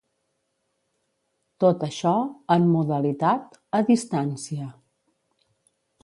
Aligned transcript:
Tot 1.63 1.83
això 1.87 2.13
en 2.55 2.65
modalitat 2.71 3.59
a 3.81 3.81
distància. 3.91 4.71